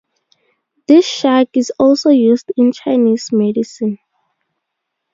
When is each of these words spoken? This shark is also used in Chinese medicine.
This 0.87 1.05
shark 1.05 1.49
is 1.55 1.71
also 1.77 2.09
used 2.09 2.51
in 2.57 2.71
Chinese 2.71 3.31
medicine. 3.31 3.99